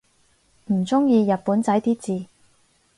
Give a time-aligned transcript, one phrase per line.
[0.71, 2.25] 唔中意日本仔啲字